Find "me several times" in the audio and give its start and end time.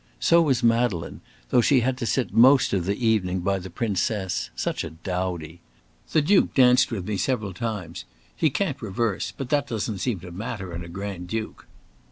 7.07-8.05